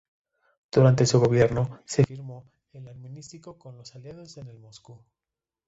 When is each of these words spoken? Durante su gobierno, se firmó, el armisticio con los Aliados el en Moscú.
Durante 0.71 1.05
su 1.05 1.19
gobierno, 1.19 1.79
se 1.85 2.03
firmó, 2.03 2.49
el 2.73 2.87
armisticio 2.87 3.59
con 3.59 3.77
los 3.77 3.93
Aliados 3.95 4.35
el 4.37 4.49
en 4.49 4.59
Moscú. 4.59 4.99